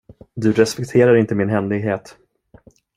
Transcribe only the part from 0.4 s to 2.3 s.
respekterar inte min händighet.